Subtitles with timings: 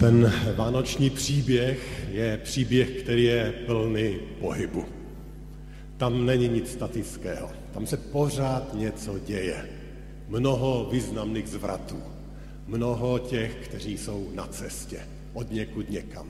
[0.00, 4.84] Ten vánoční příběh je příběh, který je plný pohybu.
[5.96, 7.50] Tam není nic statického.
[7.72, 9.68] Tam se pořád něco děje.
[10.28, 12.02] Mnoho významných zvratů.
[12.66, 15.00] Mnoho těch, kteří jsou na cestě.
[15.32, 16.28] Od někud někam.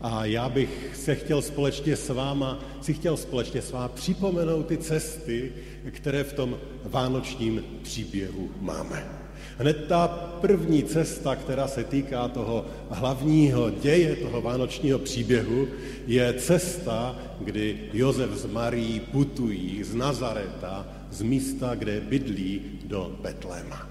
[0.00, 4.76] A já bych se chtěl společně s váma, si chtěl společně s váma připomenout ty
[4.76, 5.52] cesty,
[5.90, 9.19] které v tom vánočním příběhu máme.
[9.60, 10.08] Hned ta
[10.40, 15.68] první cesta, která se týká toho hlavního děje, toho vánočního příběhu,
[16.06, 23.88] je cesta, kdy Josef s Marí putují z Nazareta, z místa, kde bydlí, do Betléma.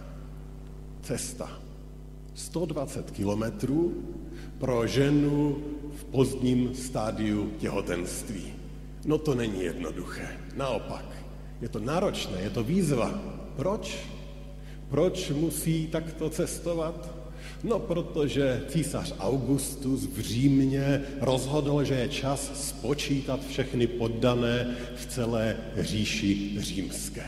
[1.01, 1.59] Cesta.
[2.33, 4.03] 120 kilometrů
[4.57, 5.57] pro ženu
[5.95, 8.53] v pozdním stádiu těhotenství.
[9.05, 10.27] No to není jednoduché.
[10.55, 11.05] Naopak,
[11.61, 13.21] je to náročné, je to výzva.
[13.55, 14.18] Proč?
[14.89, 17.19] Proč musí takto cestovat?
[17.63, 25.57] No, protože císař Augustus v Římě rozhodl, že je čas spočítat všechny poddané v celé
[25.77, 27.23] říši římské.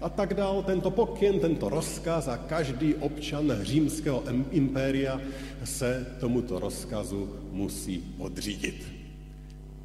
[0.00, 5.20] A tak dal tento pokyn, tento rozkaz a každý občan římského impéria
[5.64, 8.86] se tomuto rozkazu musí podřídit.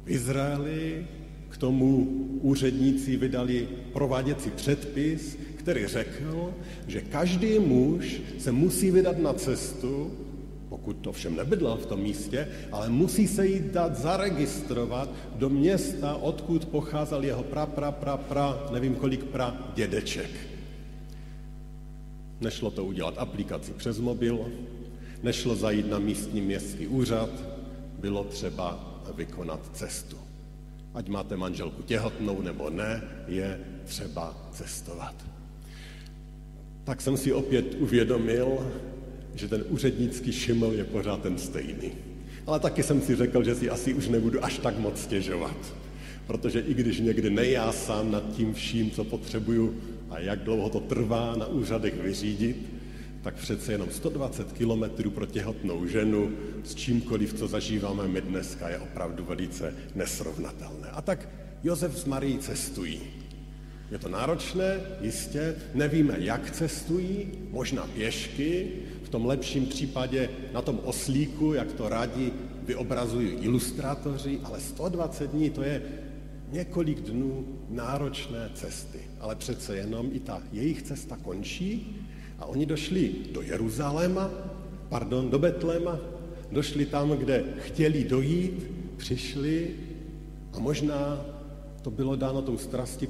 [0.04, 1.06] V Izraeli
[1.48, 2.06] k tomu
[2.42, 6.52] úředníci vydali prováděcí předpis, který řekl,
[6.86, 10.12] že každý muž se musí vydat na cestu,
[10.68, 15.08] pokud to všem nebydlel v tom místě, ale musí se jí dát zaregistrovat
[15.40, 20.30] do města, odkud pocházel jeho pra, pra, pra, pra, nevím kolik pra dědeček.
[22.40, 24.44] Nešlo to udělat aplikaci přes mobil,
[25.22, 27.30] nešlo zajít na místní městský úřad,
[27.98, 30.16] bylo třeba vykonat cestu.
[30.94, 35.33] Ať máte manželku těhotnou nebo ne, je třeba cestovat
[36.84, 38.72] tak jsem si opět uvědomil,
[39.34, 41.92] že ten úřednický šiml je pořád ten stejný.
[42.46, 45.74] Ale taky jsem si řekl, že si asi už nebudu až tak moc stěžovat.
[46.26, 49.74] Protože i když někdy nejásám nad tím vším, co potřebuju
[50.10, 52.56] a jak dlouho to trvá na úřadech vyřídit,
[53.22, 56.32] tak přece jenom 120 kilometrů pro těhotnou ženu
[56.64, 60.88] s čímkoliv, co zažíváme my dneska, je opravdu velice nesrovnatelné.
[60.88, 61.28] A tak
[61.62, 63.00] Josef s Marií cestují.
[63.94, 68.70] Je to náročné, jistě, nevíme, jak cestují, možná pěšky,
[69.02, 75.50] v tom lepším případě na tom oslíku, jak to rádi vyobrazují ilustrátoři, ale 120 dní
[75.50, 75.82] to je
[76.52, 78.98] několik dnů náročné cesty.
[79.20, 81.96] Ale přece jenom i ta jejich cesta končí
[82.38, 84.30] a oni došli do Jeruzaléma,
[84.88, 85.98] pardon, do Betléma,
[86.52, 88.66] došli tam, kde chtěli dojít,
[88.96, 89.70] přišli
[90.52, 91.33] a možná
[91.84, 92.58] to bylo dáno tou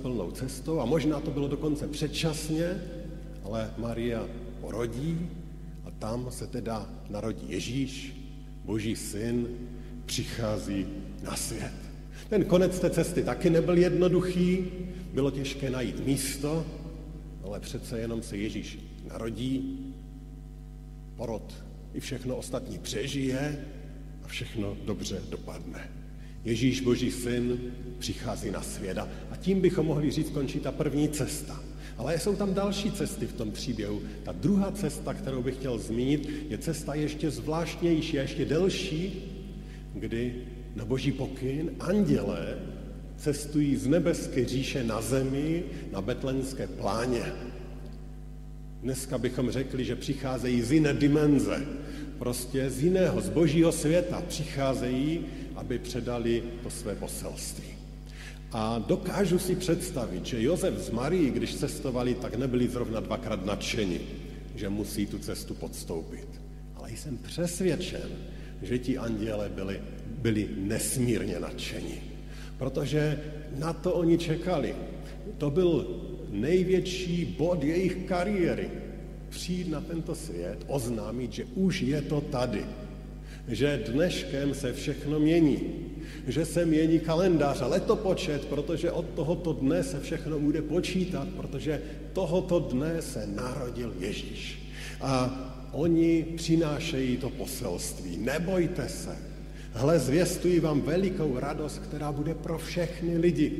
[0.02, 2.82] plnou cestou a možná to bylo dokonce předčasně,
[3.44, 4.26] ale Maria
[4.60, 5.28] porodí
[5.84, 8.16] a tam se teda narodí Ježíš,
[8.64, 9.48] boží syn,
[10.06, 10.86] přichází
[11.22, 11.74] na svět.
[12.28, 14.64] Ten konec té cesty taky nebyl jednoduchý,
[15.12, 16.66] bylo těžké najít místo,
[17.44, 19.78] ale přece jenom se Ježíš narodí,
[21.16, 21.54] porod
[21.92, 23.64] i všechno ostatní přežije
[24.22, 26.03] a všechno dobře dopadne.
[26.44, 27.58] Ježíš Boží syn
[27.98, 28.98] přichází na svět.
[28.98, 31.60] A tím bychom mohli říct, končí ta první cesta.
[31.96, 34.02] Ale jsou tam další cesty v tom příběhu.
[34.22, 39.12] Ta druhá cesta, kterou bych chtěl zmínit, je cesta ještě zvláštnější a ještě delší,
[39.94, 40.34] kdy
[40.76, 42.58] na boží pokyn andělé
[43.16, 45.62] cestují z nebeské říše na zemi,
[45.92, 47.22] na betlenské pláně.
[48.82, 51.66] Dneska bychom řekli, že přicházejí z jiné dimenze,
[52.18, 55.20] prostě z jiného, z božího světa přicházejí,
[55.56, 57.74] aby předali to své poselství.
[58.52, 64.00] A dokážu si představit, že Josef s Marií, když cestovali, tak nebyli zrovna dvakrát nadšeni,
[64.54, 66.28] že musí tu cestu podstoupit.
[66.74, 68.08] Ale jsem přesvědčen,
[68.62, 72.02] že ti anděle byli, byli nesmírně nadšeni.
[72.58, 73.20] Protože
[73.58, 74.74] na to oni čekali.
[75.38, 76.00] To byl
[76.30, 78.70] největší bod jejich kariéry.
[79.34, 82.66] Přijít na tento svět, oznámit, že už je to tady.
[83.48, 85.58] Že dneškem se všechno mění
[86.26, 91.82] že se mění kalendář a letopočet, protože od tohoto dne se všechno bude počítat, protože
[92.12, 94.58] tohoto dne se narodil Ježíš.
[95.00, 95.40] A
[95.72, 98.16] oni přinášejí to poselství.
[98.16, 99.16] Nebojte se.
[99.72, 103.52] Hle, zvěstuji vám velikou radost, která bude pro všechny lidi.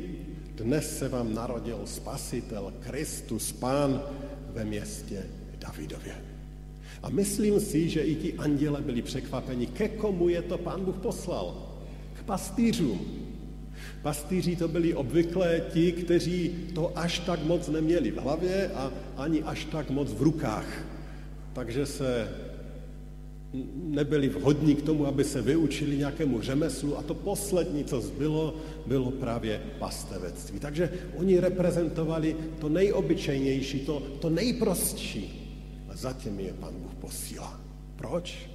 [0.55, 4.01] Dnes se vám narodil Spasitel, Kristus, Pán
[4.53, 5.23] ve městě
[5.67, 6.15] Davidově.
[7.03, 10.95] A myslím si, že i ti anděle byli překvapeni, ke komu je to Pán Bůh
[10.95, 11.73] poslal.
[12.13, 12.99] K pastýřům.
[14.01, 19.43] Pastýři to byli obvykle ti, kteří to až tak moc neměli v hlavě a ani
[19.43, 20.85] až tak moc v rukách.
[21.53, 22.29] Takže se
[23.83, 29.11] nebyli vhodní k tomu, aby se vyučili nějakému řemeslu a to poslední, co zbylo, bylo
[29.11, 30.59] právě pastevectví.
[30.59, 35.44] Takže oni reprezentovali to nejobyčejnější, to, to nejprostší.
[35.95, 37.61] A zatím je Pán Bůh posílá.
[37.95, 38.49] Proč?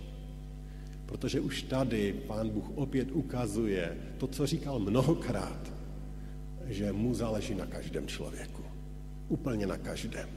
[1.07, 5.73] Protože už tady Pán Bůh opět ukazuje to, co říkal mnohokrát,
[6.67, 8.63] že mu záleží na každém člověku.
[9.29, 10.29] Úplně na každém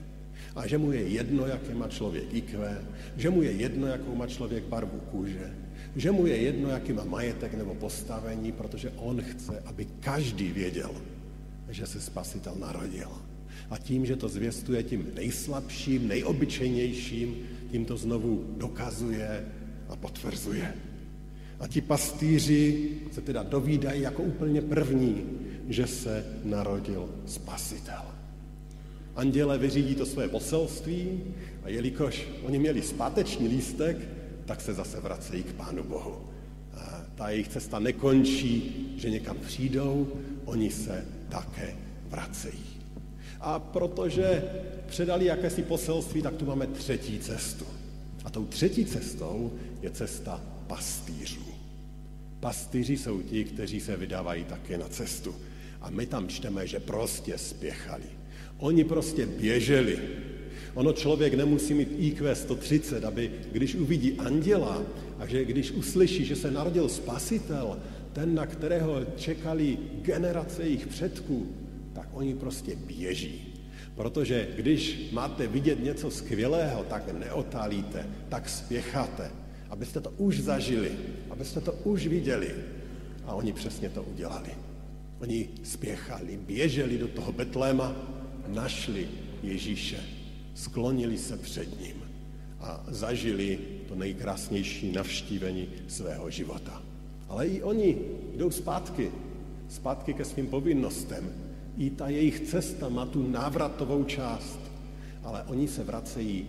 [0.56, 2.60] a že mu je jedno, jaké má člověk IQ,
[3.16, 5.56] že mu je jedno, jakou má člověk barvu kůže,
[5.96, 10.92] že mu je jedno, jaký má majetek nebo postavení, protože on chce, aby každý věděl,
[11.70, 13.12] že se spasitel narodil.
[13.70, 17.36] A tím, že to zvěstuje tím nejslabším, nejobyčejnějším,
[17.72, 19.46] tím to znovu dokazuje
[19.90, 20.74] a potvrzuje.
[21.60, 25.22] A ti pastýři se teda dovídají jako úplně první,
[25.70, 28.02] že se narodil spasitel.
[29.16, 31.22] Anděle vyřídí to své poselství
[31.64, 33.98] a jelikož oni měli zpáteční lístek,
[34.46, 36.16] tak se zase vracejí k Pánu Bohu.
[36.74, 40.08] A ta jejich cesta nekončí, že někam přijdou,
[40.46, 41.76] oni se také
[42.10, 42.73] vracejí.
[43.44, 44.44] A protože
[44.86, 47.66] předali jakési poselství, tak tu máme třetí cestu.
[48.26, 49.52] A tou třetí cestou
[49.82, 51.46] je cesta pastýřů.
[52.40, 55.36] Pastýři jsou ti, kteří se vydávají také na cestu.
[55.82, 58.04] A my tam čteme, že prostě spěchali.
[58.58, 60.00] Oni prostě běželi.
[60.74, 64.82] Ono člověk nemusí mít IQ 130, aby když uvidí anděla
[65.20, 67.80] a že když uslyší, že se narodil spasitel,
[68.14, 71.48] ten, na kterého čekali generace jejich předků,
[72.14, 73.54] oni prostě běží.
[73.96, 79.32] Protože když máte vidět něco skvělého, tak neotálíte, tak spěcháte,
[79.70, 80.92] abyste to už zažili,
[81.30, 82.56] abyste to už viděli.
[83.26, 84.50] A oni přesně to udělali.
[85.20, 87.96] Oni spěchali, běželi do toho Betléma,
[88.48, 89.08] našli
[89.44, 90.00] Ježíše,
[90.56, 92.04] sklonili se před ním
[92.60, 96.82] a zažili to nejkrásnější navštívení svého života.
[97.30, 97.98] Ale i oni
[98.36, 99.12] jdou zpátky,
[99.70, 101.30] zpátky ke svým povinnostem.
[101.78, 104.60] I ta jejich cesta má tu návratovou část,
[105.24, 106.48] ale oni se vracejí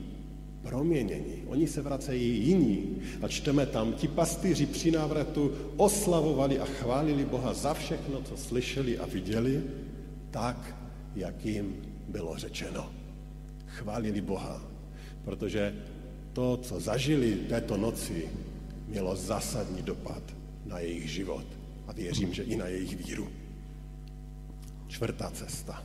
[0.62, 1.42] proměnění.
[1.46, 2.96] Oni se vracejí jiní.
[3.22, 8.98] A čteme tam, ti pastýři při návratu oslavovali a chválili Boha za všechno, co slyšeli
[8.98, 9.62] a viděli,
[10.30, 10.76] tak,
[11.16, 11.76] jak jim
[12.08, 12.90] bylo řečeno.
[13.66, 14.62] Chválili Boha,
[15.24, 15.74] protože
[16.32, 18.28] to, co zažili této noci,
[18.88, 20.22] mělo zásadní dopad
[20.66, 21.46] na jejich život
[21.86, 23.28] a věřím, že i na jejich víru.
[24.94, 25.82] Čtvrtá cesta.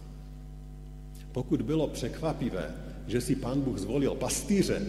[1.32, 2.76] Pokud bylo překvapivé,
[3.08, 4.82] že si pán Bůh zvolil pastýře,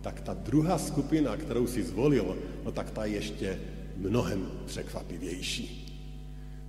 [0.00, 3.58] tak ta druhá skupina, kterou si zvolil, no tak ta ještě
[3.96, 5.66] mnohem překvapivější.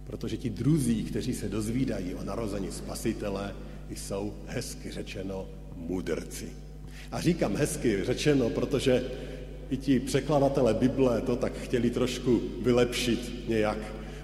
[0.04, 3.56] Protože ti druzí, kteří se dozvídají o narození spasitele,
[3.90, 6.50] jsou hezky řečeno mudrci.
[7.12, 9.04] A říkám hezky řečeno, protože
[9.70, 13.78] i ti překladatelé Bible to tak chtěli trošku vylepšit nějak.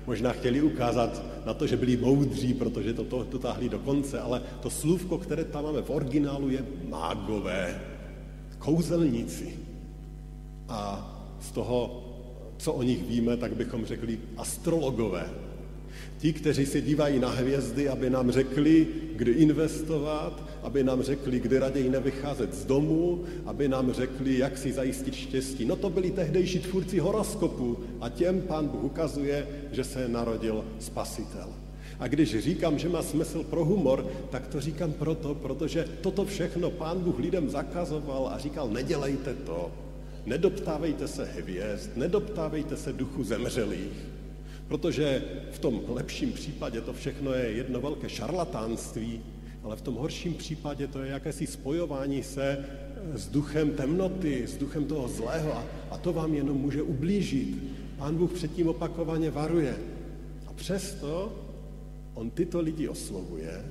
[0.07, 4.41] Možná chtěli ukázat na to, že byli moudří, protože to, to, táhli do konce, ale
[4.61, 7.81] to slůvko, které tam máme v originálu, je mágové,
[8.59, 9.59] kouzelníci.
[10.69, 11.05] A
[11.41, 12.03] z toho,
[12.57, 15.29] co o nich víme, tak bychom řekli astrologové.
[16.17, 21.59] Ti, kteří se dívají na hvězdy, aby nám řekli, kdy investovat, aby nám řekli, kdy
[21.59, 25.65] raději nevycházet z domu, aby nám řekli, jak si zajistit štěstí.
[25.65, 31.49] No to byli tehdejší tvůrci horoskopu a těm pán Bůh ukazuje, že se narodil spasitel.
[31.99, 36.71] A když říkám, že má smysl pro humor, tak to říkám proto, protože toto všechno
[36.71, 39.71] pán Bůh lidem zakazoval a říkal, nedělejte to,
[40.25, 44.18] nedoptávejte se hvězd, nedoptávejte se duchu zemřelých.
[44.69, 49.21] Protože v tom lepším případě to všechno je jedno velké šarlatánství,
[49.63, 52.65] ale v tom horším případě to je jakési spojování se
[53.13, 57.57] s duchem temnoty, s duchem toho zlého a, a to vám jenom může ublížit.
[57.97, 59.77] Pán Bůh předtím opakovaně varuje.
[60.47, 61.33] A přesto
[62.13, 63.65] on tyto lidi oslovuje,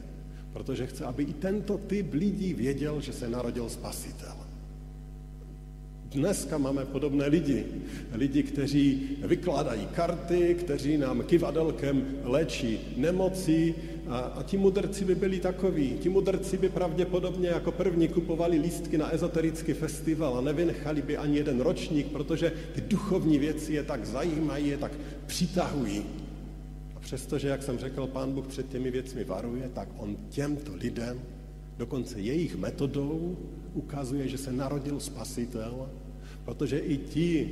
[0.53, 4.48] protože chce, aby i tento typ lidí věděl, že se narodil spasitel.
[6.09, 7.65] Dneska máme podobné lidi.
[8.13, 13.75] Lidi, kteří vykládají karty, kteří nám kivadelkem léčí nemocí
[14.09, 15.99] a, a ti mudrci by byli takoví.
[16.01, 21.37] Ti mudrci by pravděpodobně jako první kupovali lístky na ezoterický festival a nevynechali by ani
[21.37, 24.93] jeden ročník, protože ty duchovní věci je tak zajímají, je tak
[25.27, 26.03] přitahují.
[26.97, 31.21] A přestože, jak jsem řekl, pán Bůh před těmi věcmi varuje, tak on těmto lidem
[31.79, 33.37] dokonce jejich metodou
[33.75, 35.91] ukazuje, že se narodil spasitel,
[36.45, 37.51] protože i ti,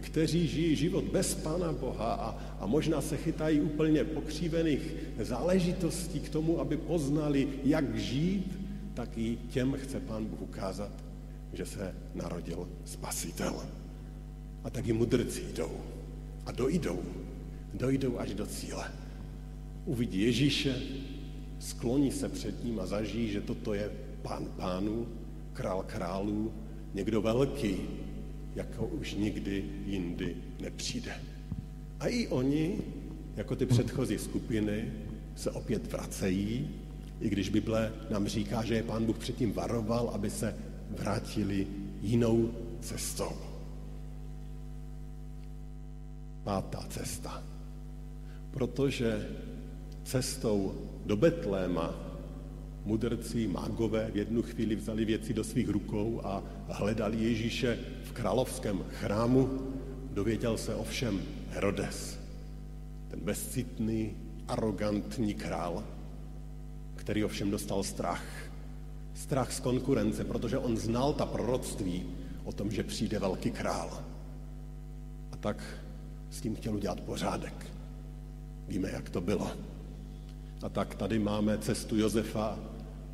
[0.00, 2.28] kteří žijí život bez Pána Boha a,
[2.60, 8.58] a možná se chytají úplně pokřívených záležitostí k tomu, aby poznali, jak žít,
[8.94, 10.92] tak i těm chce Pán Bůh ukázat,
[11.52, 13.62] že se narodil spasitel.
[14.64, 15.72] A tak i mudrci jdou.
[16.46, 17.00] A dojdou.
[17.74, 18.92] Dojdou až do cíle.
[19.86, 20.82] Uvidí Ježíše,
[21.58, 23.90] skloní se před ním a zažijí, že toto je
[24.22, 25.06] pán pánů,
[25.52, 26.52] král králů,
[26.94, 27.76] někdo velký,
[28.54, 31.12] jako už nikdy jindy nepřijde.
[32.00, 32.78] A i oni,
[33.36, 34.92] jako ty předchozí skupiny,
[35.36, 36.68] se opět vracejí,
[37.20, 40.56] i když Bible nám říká, že je pán Bůh předtím varoval, aby se
[40.90, 41.66] vrátili
[42.02, 43.32] jinou cestou.
[46.44, 47.42] Pátá cesta.
[48.50, 49.28] Protože
[50.04, 50.74] cestou
[51.06, 52.09] do Betléma
[52.90, 58.82] mudrci, mágové v jednu chvíli vzali věci do svých rukou a hledali Ježíše v královském
[58.90, 59.48] chrámu.
[60.10, 62.18] Dověděl se ovšem Herodes,
[63.08, 64.10] ten bezcitný,
[64.48, 65.84] arrogantní král,
[66.96, 68.26] který ovšem dostal strach.
[69.14, 72.02] Strach z konkurence, protože on znal ta proroctví
[72.44, 74.02] o tom, že přijde velký král.
[75.32, 75.62] A tak
[76.30, 77.54] s tím chtěl udělat pořádek.
[78.68, 79.50] Víme, jak to bylo.
[80.62, 82.58] A tak tady máme cestu Josefa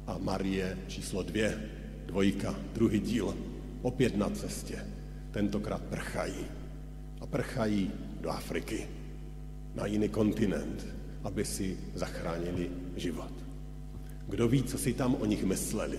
[0.07, 1.71] a Marie číslo dvě,
[2.07, 3.35] dvojka, druhý díl,
[3.83, 4.79] opět na cestě.
[5.31, 6.47] Tentokrát prchají.
[7.21, 8.89] A prchají do Afriky,
[9.75, 10.87] na jiný kontinent,
[11.25, 13.33] aby si zachránili život.
[14.29, 15.99] Kdo ví, co si tam o nich mysleli?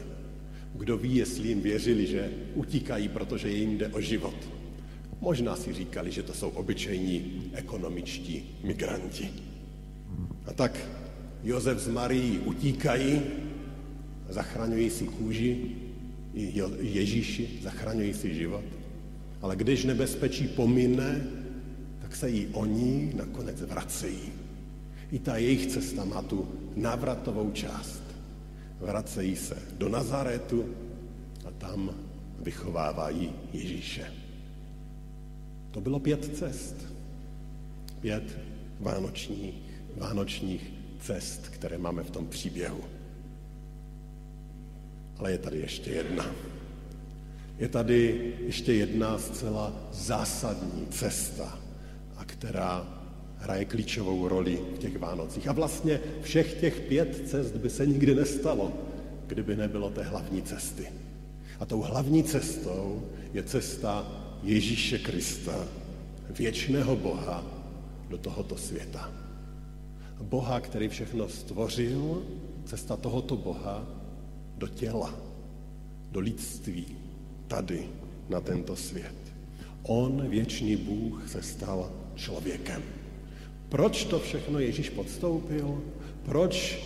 [0.75, 4.35] Kdo ví, jestli jim věřili, že utíkají, protože jim jde o život?
[5.21, 9.29] Možná si říkali, že to jsou obyčejní ekonomičtí migranti.
[10.45, 10.79] A tak
[11.43, 13.21] Josef s Marií utíkají,
[14.29, 15.71] zachraňují si kůži,
[16.79, 18.63] Ježíši zachraňují si život.
[19.41, 21.27] Ale když nebezpečí pomine,
[22.01, 24.29] tak se jí oni nakonec vracejí.
[25.11, 28.03] I ta jejich cesta má tu návratovou část.
[28.79, 30.65] Vracejí se do Nazaretu
[31.45, 31.95] a tam
[32.39, 34.13] vychovávají Ježíše.
[35.71, 36.75] To bylo pět cest.
[38.01, 38.37] Pět
[38.79, 39.55] vánočních,
[39.95, 42.96] vánočních cest, které máme v tom příběhu.
[45.19, 46.25] Ale je tady ještě jedna.
[47.59, 51.59] Je tady ještě jedna zcela zásadní cesta,
[52.17, 52.87] a která
[53.37, 55.47] hraje klíčovou roli v těch Vánocích.
[55.47, 58.73] A vlastně všech těch pět cest by se nikdy nestalo,
[59.27, 60.87] kdyby nebylo té hlavní cesty.
[61.59, 64.11] A tou hlavní cestou je cesta
[64.43, 65.67] Ježíše Krista,
[66.29, 67.43] věčného Boha,
[68.09, 69.11] do tohoto světa.
[70.21, 72.23] Boha, který všechno stvořil,
[72.65, 73.87] cesta tohoto Boha
[74.57, 75.13] do těla,
[76.11, 76.85] do lidství,
[77.47, 77.87] tady,
[78.29, 79.15] na tento svět.
[79.83, 82.83] On, věčný Bůh, se stal člověkem.
[83.69, 85.81] Proč to všechno Ježíš podstoupil?
[86.25, 86.79] Proč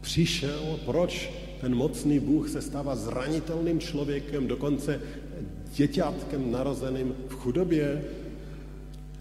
[0.00, 0.80] přišel?
[0.84, 5.00] Proč ten mocný Bůh se stává zranitelným člověkem, dokonce
[5.74, 8.04] děťátkem narozeným v chudobě?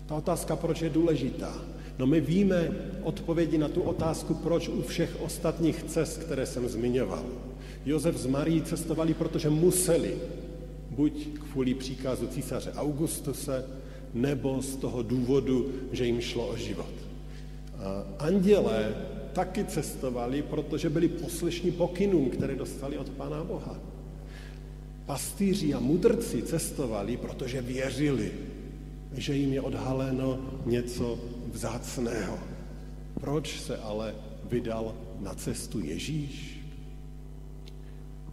[0.05, 1.62] Ta otázka, proč je důležitá?
[2.00, 2.69] No my víme
[3.03, 7.25] odpovědi na tu otázku, proč u všech ostatních cest, které jsem zmiňoval.
[7.86, 10.18] Josef s Marí cestovali, protože museli,
[10.89, 13.65] buď kvůli příkazu císaře Augustuse,
[14.13, 16.94] nebo z toho důvodu, že jim šlo o život.
[18.20, 18.96] Andělé
[19.34, 23.80] taky cestovali, protože byli poslyšní pokynům, které dostali od Pána Boha.
[25.06, 28.32] Pastýři a mudrci cestovali, protože věřili,
[29.13, 31.20] že jim je odhaleno něco
[31.51, 32.39] vzácného.
[33.20, 36.64] Proč se ale vydal na cestu Ježíš?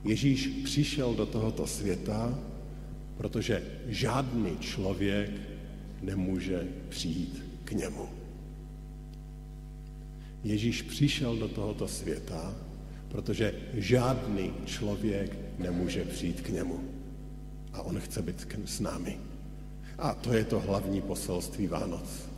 [0.04, 2.38] Ježíš přišel do tohoto světa,
[3.16, 5.30] protože žádný člověk
[6.02, 8.08] nemůže přijít k němu.
[10.44, 12.54] Ježíš přišel do tohoto světa,
[13.08, 16.80] protože žádný člověk nemůže přijít k němu.
[17.72, 19.18] A on chce být s námi.
[19.98, 22.28] A to je to hlavní poselství Vánoc.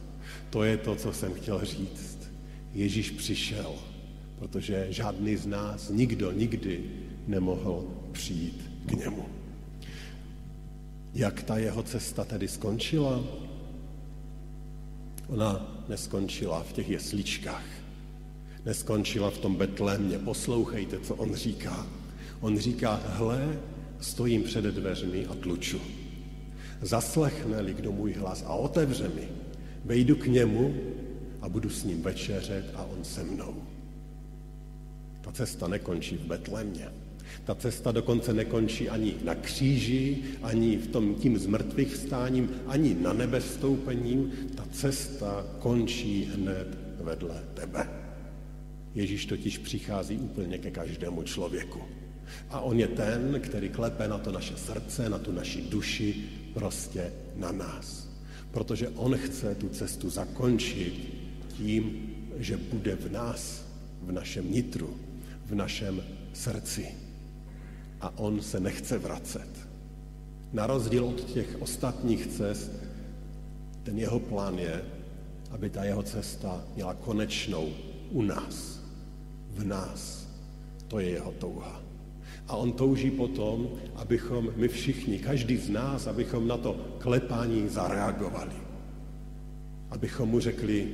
[0.51, 2.19] To je to, co jsem chtěl říct.
[2.75, 3.75] Ježíš přišel,
[4.39, 6.85] protože žádný z nás, nikdo nikdy
[7.27, 9.25] nemohl přijít k němu.
[11.15, 13.21] Jak ta jeho cesta tedy skončila?
[15.29, 17.67] Ona neskončila v těch jesličkách.
[18.65, 20.19] Neskončila v tom Betlémě.
[20.19, 21.87] Poslouchejte, co on říká.
[22.41, 23.59] On říká, hle,
[24.01, 25.81] stojím před dveřmi a tluču.
[26.83, 29.29] Zaslechne-li kdo můj hlas a otevře mi,
[29.85, 30.75] vejdu k němu
[31.41, 33.55] a budu s ním večeřet a on se mnou.
[35.21, 37.04] Ta cesta nekončí v Betlémě.
[37.45, 43.13] Ta cesta dokonce nekončí ani na kříži, ani v tom tím zmrtvých vstáním, ani na
[43.13, 44.33] nebe stoupením.
[44.55, 47.89] Ta cesta končí hned vedle tebe.
[48.95, 51.81] Ježíš totiž přichází úplně ke každému člověku.
[52.51, 56.25] A on je ten, který klepe na to naše srdce, na tu naši duši,
[56.55, 58.09] prostě na nás.
[58.51, 61.15] Protože on chce tu cestu zakončit
[61.57, 63.65] tím, že bude v nás,
[64.03, 64.97] v našem nitru,
[65.47, 67.04] v našem srdci.
[68.05, 69.49] A on se nechce vracet.
[70.53, 72.73] Na rozdíl od těch ostatních cest,
[73.83, 74.83] ten jeho plán je,
[75.51, 77.69] aby ta jeho cesta měla konečnou
[78.11, 78.81] u nás,
[79.51, 80.29] v nás.
[80.89, 81.83] To je jeho touha.
[82.49, 88.57] A on touží potom, abychom my všichni, každý z nás, abychom na to klepání zareagovali.
[89.91, 90.89] Abychom mu řekli,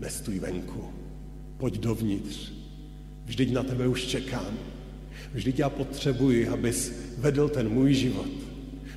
[0.00, 0.84] nestůj venku,
[1.56, 2.52] pojď dovnitř,
[3.24, 4.58] vždyť na tebe už čekám.
[5.34, 8.30] Vždyť já potřebuji, abys vedl ten můj život.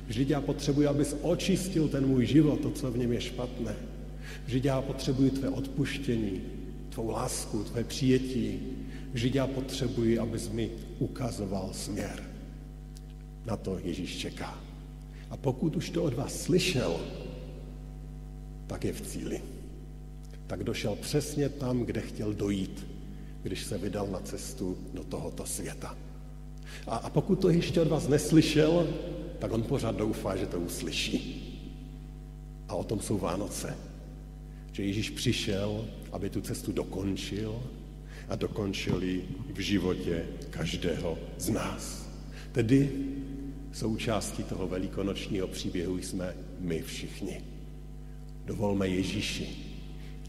[0.06, 3.74] Vždyť já potřebuji, abys očistil ten můj život, to, co v něm je špatné.
[4.46, 6.40] Vždyť já potřebuji tvé odpuštění,
[6.90, 8.60] tvou lásku, tvé přijetí,
[9.16, 12.22] Vždyť já potřebuji, abys mi ukazoval směr.
[13.46, 14.60] Na to Ježíš čeká.
[15.30, 17.00] A pokud už to od vás slyšel,
[18.66, 19.42] tak je v cíli.
[20.46, 22.86] Tak došel přesně tam, kde chtěl dojít,
[23.42, 25.96] když se vydal na cestu do tohoto světa.
[26.86, 28.88] A, a pokud to ještě od vás neslyšel,
[29.38, 31.42] tak on pořád doufá, že to uslyší.
[32.68, 33.76] A o tom jsou Vánoce.
[34.72, 37.62] Že Ježíš přišel, aby tu cestu dokončil,
[38.28, 42.08] a dokončili v životě každého z nás.
[42.52, 42.90] Tedy
[43.72, 47.40] součástí toho velikonočního příběhu jsme my všichni.
[48.44, 49.48] Dovolme Ježíši,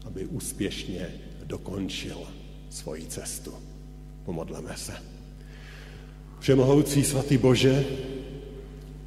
[0.04, 2.18] aby úspěšně dokončil
[2.70, 3.54] svoji cestu.
[4.24, 5.17] Pomodleme se.
[6.40, 7.84] Všemohoucí svatý Bože,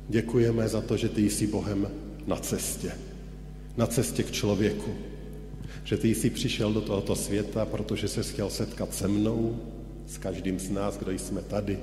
[0.09, 1.87] děkujeme za to, že ty jsi Bohem
[2.27, 2.91] na cestě.
[3.77, 4.91] Na cestě k člověku
[5.83, 9.59] že ty jsi přišel do tohoto světa, protože se chtěl setkat se mnou,
[10.07, 11.79] s každým z nás, kdo jsme tady,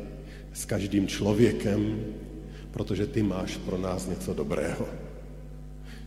[0.53, 2.05] s každým člověkem,
[2.71, 4.89] protože ty máš pro nás něco dobrého.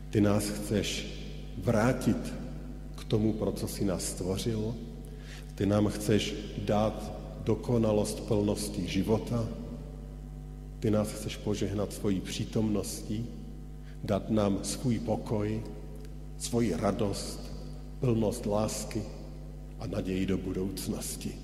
[0.10, 1.08] Ty nás chceš
[1.58, 2.34] vrátit
[2.96, 4.76] k tomu, pro co jsi nás stvořil.
[5.56, 9.48] Ty nám chceš dát dokonalost plnosti života.
[10.80, 13.26] Ty nás chceš požehnat svojí přítomností,
[14.04, 15.64] dát nám svůj pokoj,
[16.38, 17.52] svoji radost,
[18.00, 19.04] plnost lásky
[19.80, 21.36] a naději do budoucnosti.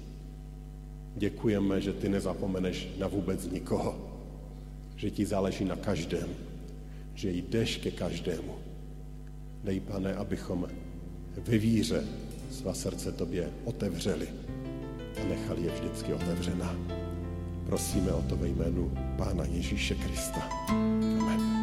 [1.16, 3.96] Děkujeme, že ty nezapomeneš na vůbec nikoho,
[4.96, 6.30] že ti záleží na každém,
[7.14, 8.56] že jdeš ke každému.
[9.64, 10.68] Dej, pane, abychom
[11.38, 12.04] ve víře
[12.52, 14.28] svá srdce tobě otevřeli
[15.22, 16.76] a nechali je vždycky otevřená.
[17.66, 20.42] Prosíme o to ve jménu Pána Ježíše Krista.
[20.70, 21.57] Amen.